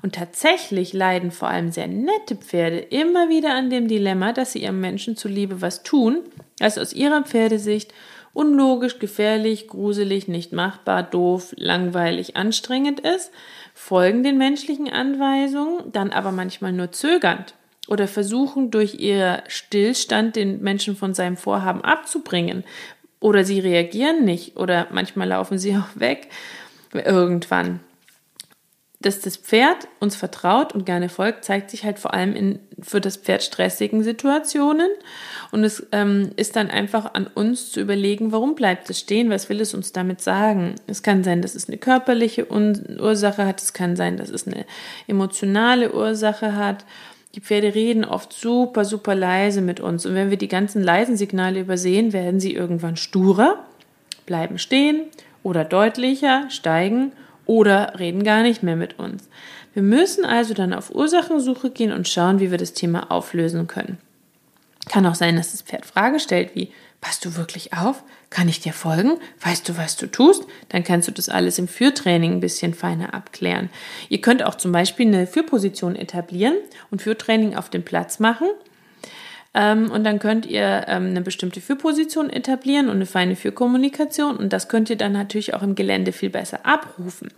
[0.00, 4.62] Und tatsächlich leiden vor allem sehr nette Pferde immer wieder an dem Dilemma, dass sie
[4.62, 6.20] ihrem Menschen zuliebe was tun,
[6.60, 7.92] das aus ihrer Pferdesicht
[8.38, 13.32] unlogisch, gefährlich, gruselig, nicht machbar, doof, langweilig, anstrengend ist
[13.74, 17.54] folgen den menschlichen Anweisungen, dann aber manchmal nur zögernd
[17.88, 22.64] oder versuchen durch ihr Stillstand den Menschen von seinem Vorhaben abzubringen.
[23.20, 26.28] Oder sie reagieren nicht oder manchmal laufen sie auch weg
[26.92, 27.80] irgendwann
[29.00, 33.00] dass das Pferd uns vertraut und gerne folgt, zeigt sich halt vor allem in für
[33.00, 34.88] das Pferd stressigen Situationen.
[35.50, 39.48] Und es ähm, ist dann einfach an uns zu überlegen, warum bleibt es stehen, was
[39.48, 40.76] will es uns damit sagen.
[40.86, 44.64] Es kann sein, dass es eine körperliche Ursache hat, es kann sein, dass es eine
[45.06, 46.84] emotionale Ursache hat.
[47.34, 50.06] Die Pferde reden oft super, super leise mit uns.
[50.06, 53.64] Und wenn wir die ganzen leisen Signale übersehen, werden sie irgendwann sturer,
[54.26, 55.02] bleiben stehen
[55.42, 57.12] oder deutlicher, steigen
[57.48, 59.28] oder reden gar nicht mehr mit uns.
[59.72, 63.98] Wir müssen also dann auf Ursachensuche gehen und schauen, wie wir das Thema auflösen können.
[64.88, 68.04] Kann auch sein, dass das Pferd Frage stellt wie, passt du wirklich auf?
[68.30, 69.18] Kann ich dir folgen?
[69.40, 70.44] Weißt du, was du tust?
[70.68, 73.70] Dann kannst du das alles im Führtraining ein bisschen feiner abklären.
[74.10, 76.56] Ihr könnt auch zum Beispiel eine Führposition etablieren
[76.90, 78.48] und Führtraining auf dem Platz machen
[79.58, 84.36] ähm, und dann könnt ihr ähm, eine bestimmte Führposition etablieren und eine feine Führkommunikation.
[84.36, 87.32] Und das könnt ihr dann natürlich auch im Gelände viel besser abrufen.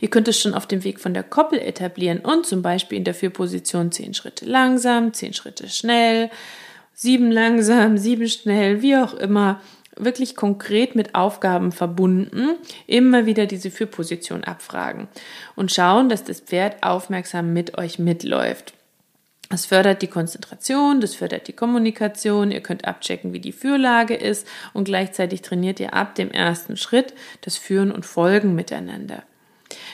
[0.00, 3.04] Ihr könnt es schon auf dem Weg von der Koppel etablieren und zum Beispiel in
[3.04, 6.30] der Führposition zehn Schritte langsam, zehn Schritte schnell,
[6.94, 9.60] sieben langsam, sieben schnell, wie auch immer
[9.98, 15.08] wirklich konkret mit Aufgaben verbunden, immer wieder diese Führposition abfragen
[15.56, 18.74] und schauen, dass das Pferd aufmerksam mit euch mitläuft.
[19.48, 22.50] Das fördert die Konzentration, das fördert die Kommunikation.
[22.50, 27.14] Ihr könnt abchecken, wie die Führlage ist und gleichzeitig trainiert ihr ab dem ersten Schritt
[27.42, 29.22] das Führen und Folgen miteinander.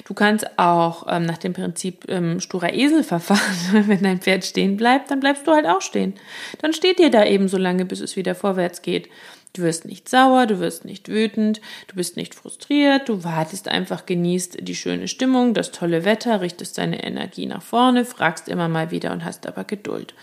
[0.05, 3.41] Du kannst auch ähm, nach dem Prinzip ähm, sturer Esel verfahren.
[3.87, 6.15] Wenn dein Pferd stehen bleibt, dann bleibst du halt auch stehen.
[6.61, 9.09] Dann steht ihr da eben so lange, bis es wieder vorwärts geht.
[9.55, 14.07] Du wirst nicht sauer, du wirst nicht wütend, du bist nicht frustriert, du wartest einfach,
[14.07, 18.91] genießt die schöne Stimmung, das tolle Wetter, richtest deine Energie nach vorne, fragst immer mal
[18.91, 20.15] wieder und hast aber Geduld.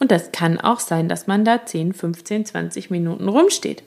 [0.00, 3.84] Und das kann auch sein, dass man da 10, 15, 20 Minuten rumsteht.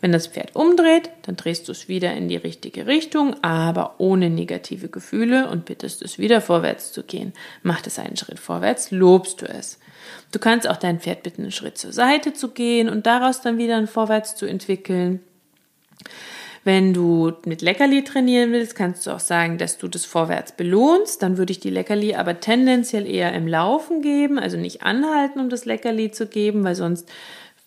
[0.00, 4.30] Wenn das Pferd umdreht, dann drehst du es wieder in die richtige Richtung, aber ohne
[4.30, 7.32] negative Gefühle und bittest es wieder vorwärts zu gehen.
[7.62, 9.80] Macht es einen Schritt vorwärts, lobst du es.
[10.30, 13.58] Du kannst auch dein Pferd bitten, einen Schritt zur Seite zu gehen und daraus dann
[13.58, 15.20] wieder ein Vorwärts zu entwickeln.
[16.64, 21.22] Wenn du mit Leckerli trainieren willst, kannst du auch sagen, dass du das vorwärts belohnst.
[21.22, 25.48] Dann würde ich die Leckerli aber tendenziell eher im Laufen geben, also nicht anhalten, um
[25.48, 27.08] das Leckerli zu geben, weil sonst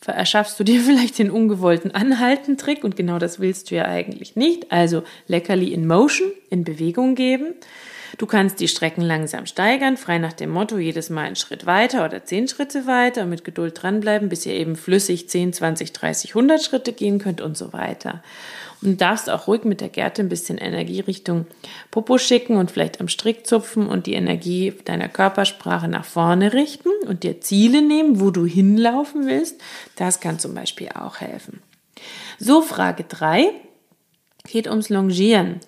[0.07, 4.71] erschaffst du dir vielleicht den ungewollten Anhalten-Trick und genau das willst du ja eigentlich nicht.
[4.71, 7.53] Also Leckerli in Motion, in Bewegung geben.
[8.17, 12.05] Du kannst die Strecken langsam steigern, frei nach dem Motto jedes Mal einen Schritt weiter
[12.05, 16.31] oder zehn Schritte weiter und mit Geduld dranbleiben, bis ihr eben flüssig 10, 20, 30,
[16.31, 18.21] 100 Schritte gehen könnt und so weiter.
[18.81, 21.45] Und darfst auch ruhig mit der Gerte ein bisschen Energie Richtung
[21.91, 26.89] Popo schicken und vielleicht am Strick zupfen und die Energie deiner Körpersprache nach vorne richten
[27.07, 29.61] und dir Ziele nehmen, wo du hinlaufen willst.
[29.95, 31.61] Das kann zum Beispiel auch helfen.
[32.39, 33.51] So, Frage drei
[34.47, 35.59] geht ums Longieren.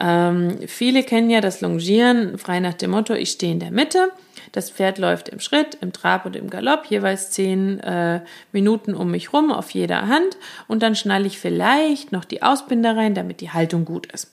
[0.00, 4.12] Ähm, viele kennen ja das Longieren frei nach dem Motto, ich stehe in der Mitte.
[4.52, 8.20] Das Pferd läuft im Schritt, im Trab und im Galopp, jeweils zehn äh,
[8.52, 12.96] Minuten um mich rum auf jeder Hand und dann schnalle ich vielleicht noch die Ausbinder
[12.96, 14.32] rein, damit die Haltung gut ist.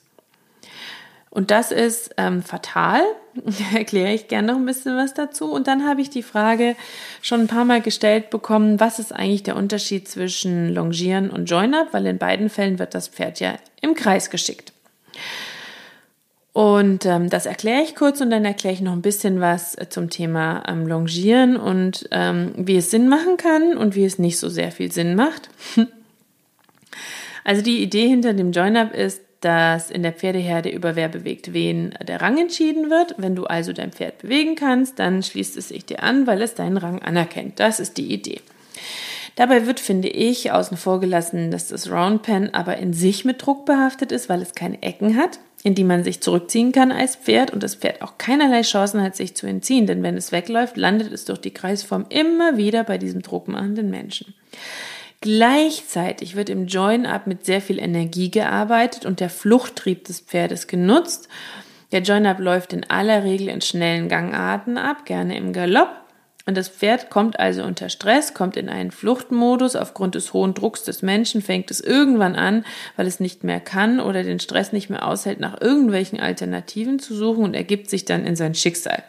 [1.36, 3.02] Und das ist ähm, fatal.
[3.74, 5.52] Erkläre ich gerne noch ein bisschen was dazu.
[5.52, 6.76] Und dann habe ich die Frage
[7.20, 11.88] schon ein paar Mal gestellt bekommen, was ist eigentlich der Unterschied zwischen Longieren und Join-Up,
[11.92, 14.72] weil in beiden Fällen wird das Pferd ja im Kreis geschickt.
[16.56, 19.90] Und ähm, das erkläre ich kurz und dann erkläre ich noch ein bisschen was äh,
[19.90, 24.38] zum Thema ähm, Longieren und ähm, wie es Sinn machen kann und wie es nicht
[24.38, 25.50] so sehr viel Sinn macht.
[27.44, 31.92] also die Idee hinter dem Join-Up ist, dass in der Pferdeherde über wer bewegt wen
[32.08, 33.16] der Rang entschieden wird.
[33.18, 36.54] Wenn du also dein Pferd bewegen kannst, dann schließt es sich dir an, weil es
[36.54, 37.60] deinen Rang anerkennt.
[37.60, 38.40] Das ist die Idee.
[39.34, 43.44] Dabei wird, finde ich, außen vor gelassen, dass das Round Pen aber in sich mit
[43.44, 47.16] Druck behaftet ist, weil es keine Ecken hat in die man sich zurückziehen kann als
[47.16, 50.76] Pferd und das Pferd auch keinerlei Chancen hat, sich zu entziehen, denn wenn es wegläuft,
[50.76, 54.34] landet es durch die Kreisform immer wieder bei diesem druckmachenden Menschen.
[55.20, 61.28] Gleichzeitig wird im Join-Up mit sehr viel Energie gearbeitet und der Fluchttrieb des Pferdes genutzt.
[61.90, 66.05] Der Join-Up läuft in aller Regel in schnellen Gangarten ab, gerne im Galopp.
[66.46, 69.74] Und das Pferd kommt also unter Stress, kommt in einen Fluchtmodus.
[69.74, 72.64] Aufgrund des hohen Drucks des Menschen fängt es irgendwann an,
[72.96, 77.16] weil es nicht mehr kann oder den Stress nicht mehr aushält, nach irgendwelchen Alternativen zu
[77.16, 79.02] suchen und ergibt sich dann in sein Schicksal.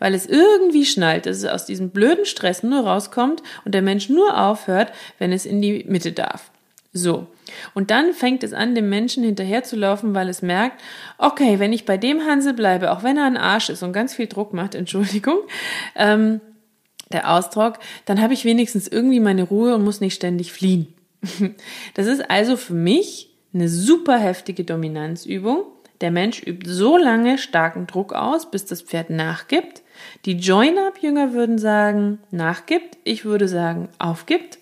[0.00, 4.08] Weil es irgendwie schnallt, dass es aus diesem blöden Stress nur rauskommt und der Mensch
[4.08, 6.50] nur aufhört, wenn es in die Mitte darf.
[6.92, 7.28] So.
[7.74, 10.80] Und dann fängt es an, dem Menschen hinterherzulaufen, weil es merkt,
[11.18, 14.14] okay, wenn ich bei dem Hansel bleibe, auch wenn er ein Arsch ist und ganz
[14.14, 15.38] viel Druck macht, Entschuldigung,
[15.94, 16.40] ähm,
[17.12, 20.92] der Ausdruck, dann habe ich wenigstens irgendwie meine Ruhe und muss nicht ständig fliehen.
[21.94, 25.64] Das ist also für mich eine super heftige Dominanzübung.
[26.00, 29.82] Der Mensch übt so lange starken Druck aus, bis das Pferd nachgibt.
[30.24, 32.98] Die Join-Up-Jünger würden sagen, nachgibt.
[33.04, 34.58] Ich würde sagen, aufgibt.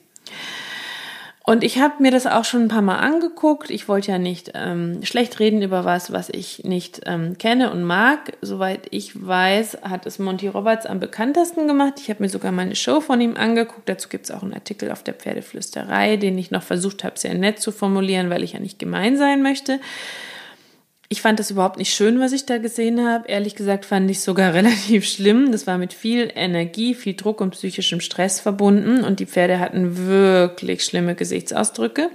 [1.44, 3.70] Und ich habe mir das auch schon ein paar Mal angeguckt.
[3.70, 7.83] Ich wollte ja nicht ähm, schlecht reden über was, was ich nicht ähm, kenne und
[7.83, 8.35] mag.
[8.42, 11.94] Soweit ich weiß, hat es Monty Roberts am bekanntesten gemacht.
[11.96, 13.88] Ich habe mir sogar mal eine Show von ihm angeguckt.
[13.88, 17.35] Dazu gibt es auch einen Artikel auf der Pferdeflüsterei, den ich noch versucht habe, sehr
[17.35, 19.81] nett zu formulieren, weil ich ja nicht gemein sein möchte.
[21.12, 23.29] Ich fand das überhaupt nicht schön, was ich da gesehen habe.
[23.29, 25.53] Ehrlich gesagt fand ich es sogar relativ schlimm.
[25.53, 30.07] Das war mit viel Energie, viel Druck und psychischem Stress verbunden und die Pferde hatten
[30.07, 32.09] wirklich schlimme Gesichtsausdrücke.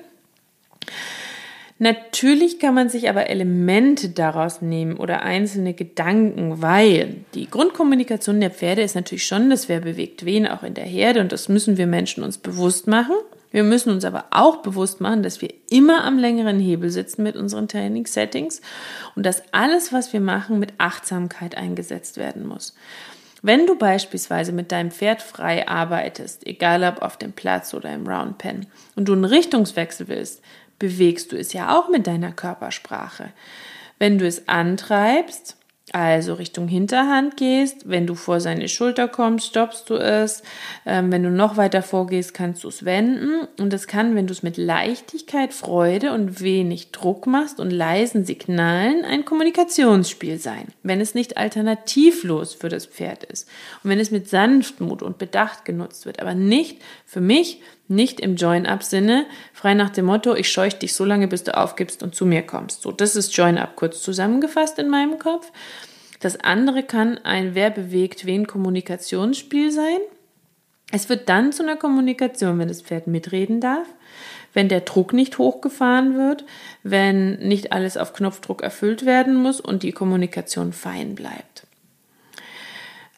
[1.78, 8.50] Natürlich kann man sich aber Elemente daraus nehmen oder einzelne Gedanken, weil die Grundkommunikation der
[8.50, 11.78] Pferde ist natürlich schon, dass wer bewegt wen auch in der Herde und das müssen
[11.78, 13.14] wir Menschen uns bewusst machen.
[13.52, 17.36] Wir müssen uns aber auch bewusst machen, dass wir immer am längeren Hebel sitzen mit
[17.36, 18.62] unseren Training-Settings
[19.16, 22.76] und dass alles, was wir machen, mit Achtsamkeit eingesetzt werden muss.
[23.42, 28.08] Wenn du beispielsweise mit deinem Pferd frei arbeitest, egal ob auf dem Platz oder im
[28.08, 30.42] Round Pen, und du einen Richtungswechsel willst,
[30.80, 33.32] bewegst du es ja auch mit deiner Körpersprache.
[34.00, 35.56] Wenn du es antreibst,
[35.94, 40.44] also Richtung Hinterhand gehst, wenn du vor seine Schulter kommst, stoppst du es.
[40.86, 43.48] Ähm, wenn du noch weiter vorgehst, kannst du es wenden.
[43.58, 48.26] Und das kann, wenn du es mit Leichtigkeit, Freude und wenig Druck machst und leisen
[48.26, 50.68] Signalen, ein Kommunikationsspiel sein.
[50.84, 53.48] Wenn es nicht alternativlos für das Pferd ist.
[53.82, 58.36] Und wenn es mit Sanftmut und Bedacht genutzt wird, aber nicht für mich, nicht im
[58.36, 62.26] Join-Up-Sinne, frei nach dem Motto, ich scheuch dich so lange, bis du aufgibst und zu
[62.26, 62.82] mir kommst.
[62.82, 65.52] So, das ist Join-Up kurz zusammengefasst in meinem Kopf.
[66.20, 70.00] Das andere kann ein Wer bewegt wen Kommunikationsspiel sein.
[70.92, 73.88] Es wird dann zu einer Kommunikation, wenn das Pferd mitreden darf,
[74.54, 76.46] wenn der Druck nicht hochgefahren wird,
[76.82, 81.67] wenn nicht alles auf Knopfdruck erfüllt werden muss und die Kommunikation fein bleibt.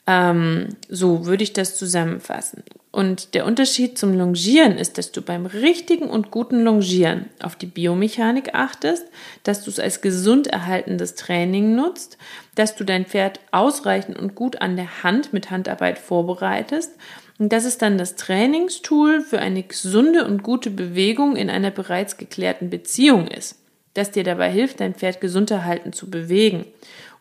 [0.10, 2.63] Ähm, so würde ich das zusammenfassen.
[2.91, 7.67] Und der Unterschied zum Longieren ist, dass du beim richtigen und guten Longieren auf die
[7.67, 9.06] Biomechanik achtest,
[9.43, 12.17] dass du es als gesund erhaltendes Training nutzt,
[12.56, 16.93] dass du dein Pferd ausreichend und gut an der Hand mit Handarbeit vorbereitest
[17.38, 22.17] und das ist dann das Trainingstool für eine gesunde und gute Bewegung in einer bereits
[22.17, 23.56] geklärten Beziehung ist,
[23.93, 26.65] das dir dabei hilft, dein Pferd gesund erhalten zu bewegen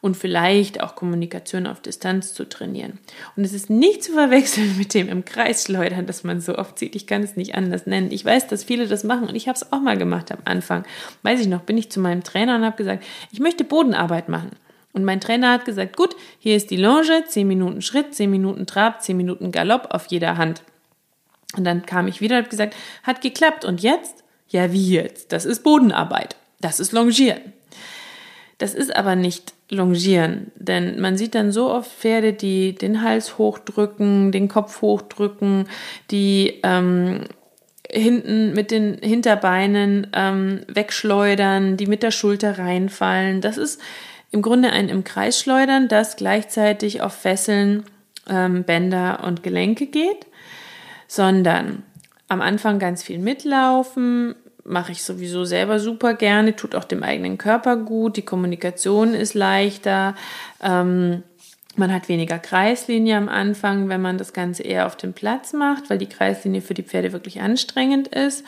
[0.00, 2.98] und vielleicht auch Kommunikation auf Distanz zu trainieren.
[3.36, 6.78] Und es ist nicht zu verwechseln mit dem im Kreis schleudern, das man so oft
[6.78, 6.94] sieht.
[6.94, 8.12] Ich kann es nicht anders nennen.
[8.12, 10.84] Ich weiß, dass viele das machen und ich habe es auch mal gemacht am Anfang.
[11.22, 14.50] Weiß ich noch, bin ich zu meinem Trainer und habe gesagt, ich möchte Bodenarbeit machen.
[14.92, 18.66] Und mein Trainer hat gesagt, gut, hier ist die Longe, 10 Minuten Schritt, 10 Minuten
[18.66, 20.62] Trab, 10 Minuten Galopp auf jeder Hand.
[21.56, 23.64] Und dann kam ich wieder und habe gesagt, hat geklappt.
[23.64, 24.24] Und jetzt?
[24.48, 25.32] Ja, wie jetzt?
[25.32, 26.36] Das ist Bodenarbeit.
[26.60, 27.52] Das ist Longieren.
[28.58, 33.36] Das ist aber nicht Longieren, denn man sieht dann so oft Pferde, die den Hals
[33.36, 35.68] hochdrücken, den Kopf hochdrücken,
[36.10, 37.24] die ähm,
[37.90, 43.42] hinten mit den Hinterbeinen ähm, wegschleudern, die mit der Schulter reinfallen.
[43.42, 43.78] Das ist
[44.30, 47.84] im Grunde ein im Kreis schleudern, das gleichzeitig auf Fesseln,
[48.28, 50.26] ähm, Bänder und Gelenke geht,
[51.06, 51.82] sondern
[52.28, 54.34] am Anfang ganz viel mitlaufen,
[54.68, 59.34] mache ich sowieso selber super gerne, tut auch dem eigenen Körper gut, die Kommunikation ist
[59.34, 60.14] leichter,
[60.62, 61.22] ähm,
[61.76, 65.90] man hat weniger Kreislinie am Anfang, wenn man das Ganze eher auf dem Platz macht,
[65.90, 68.44] weil die Kreislinie für die Pferde wirklich anstrengend ist.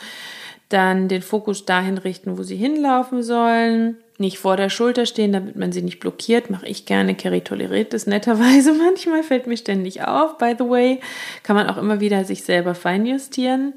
[0.67, 5.57] Dann den Fokus dahin richten, wo sie hinlaufen sollen nicht vor der Schulter stehen, damit
[5.57, 6.49] man sie nicht blockiert.
[6.49, 7.15] Mache ich gerne.
[7.15, 10.37] Kerry toleriert das netterweise manchmal, fällt mir ständig auf.
[10.37, 11.01] By the way,
[11.43, 13.73] kann man auch immer wieder sich selber feinjustieren.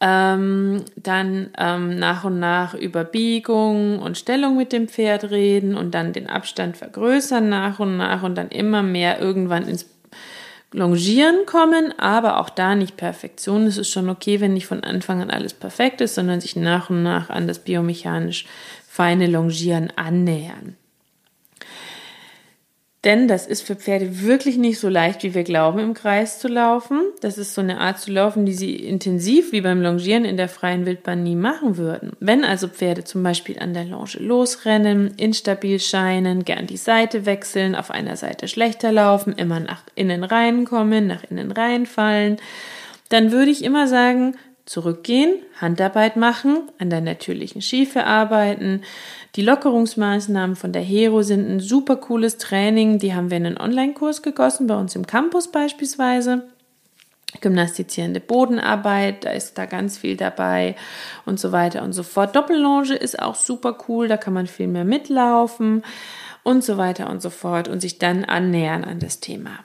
[0.00, 5.94] Ähm, dann ähm, nach und nach über Biegung und Stellung mit dem Pferd reden und
[5.94, 9.86] dann den Abstand vergrößern nach und nach und dann immer mehr irgendwann ins
[10.72, 13.68] Longieren kommen, aber auch da nicht Perfektion.
[13.68, 16.90] Es ist schon okay, wenn nicht von Anfang an alles perfekt ist, sondern sich nach
[16.90, 18.44] und nach an das biomechanisch
[18.88, 20.76] feine Longieren annähern.
[23.04, 26.48] Denn das ist für Pferde wirklich nicht so leicht, wie wir glauben, im Kreis zu
[26.48, 27.02] laufen.
[27.20, 30.48] Das ist so eine Art zu laufen, die sie intensiv wie beim Longieren in der
[30.48, 32.12] freien Wildbahn nie machen würden.
[32.20, 37.74] Wenn also Pferde zum Beispiel an der Longe losrennen, instabil scheinen, gern die Seite wechseln,
[37.74, 42.38] auf einer Seite schlechter laufen, immer nach innen reinkommen, nach innen reinfallen,
[43.10, 44.34] dann würde ich immer sagen,
[44.66, 48.82] zurückgehen, Handarbeit machen, an der natürlichen Schiefe arbeiten.
[49.36, 52.98] Die Lockerungsmaßnahmen von der Hero sind ein super cooles Training.
[52.98, 56.44] Die haben wir in einen Online-Kurs gegossen, bei uns im Campus beispielsweise.
[57.40, 60.76] Gymnastizierende Bodenarbeit, da ist da ganz viel dabei
[61.26, 62.36] und so weiter und so fort.
[62.36, 65.82] Doppellonge ist auch super cool, da kann man viel mehr mitlaufen
[66.44, 69.58] und so weiter und so fort und sich dann annähern an das Thema.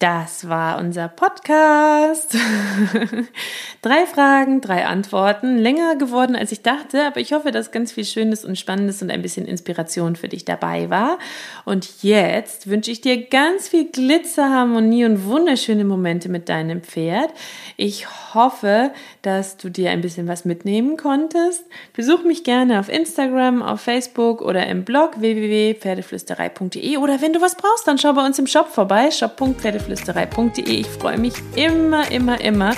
[0.00, 2.34] Das war unser Podcast.
[3.82, 5.58] drei Fragen, drei Antworten.
[5.58, 9.10] Länger geworden, als ich dachte, aber ich hoffe, dass ganz viel Schönes und Spannendes und
[9.10, 11.18] ein bisschen Inspiration für dich dabei war.
[11.66, 17.28] Und jetzt wünsche ich dir ganz viel Glitzer, Harmonie und wunderschöne Momente mit deinem Pferd.
[17.76, 21.66] Ich hoffe, dass du dir ein bisschen was mitnehmen konntest.
[21.92, 27.54] Besuch mich gerne auf Instagram, auf Facebook oder im Blog www.pferdeflüsterei.de oder wenn du was
[27.54, 30.62] brauchst, dann schau bei uns im Shop vorbei, shop.pferdeflüsterei flüsterei.de.
[30.62, 32.74] Ich freue mich immer, immer, immer,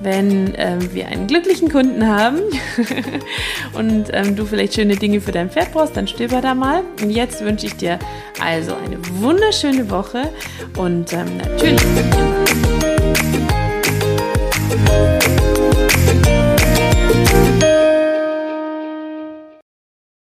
[0.00, 2.40] wenn ähm, wir einen glücklichen Kunden haben
[3.72, 6.82] und ähm, du vielleicht schöne Dinge für dein Pferd brauchst, dann stöber da mal.
[7.02, 7.98] Und jetzt wünsche ich dir
[8.40, 10.30] also eine wunderschöne Woche
[10.76, 11.82] und ähm, natürlich.